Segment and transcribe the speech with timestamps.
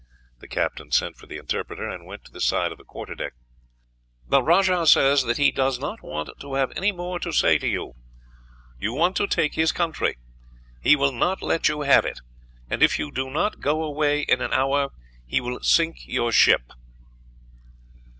[0.39, 3.33] The captain sent for the interpreter, and went to the side of the quarterdeck.
[4.27, 7.67] "The rajah says that he does not want to have any more to say to
[7.67, 7.93] you.
[8.79, 10.17] You want to take his country;
[10.81, 12.19] he will not let you have it,
[12.67, 14.89] and if you do not go away in an hour,
[15.23, 16.71] he will sink your ship."